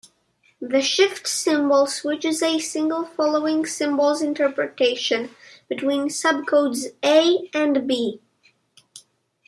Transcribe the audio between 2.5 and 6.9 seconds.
single following symbol's interpretation between subcodes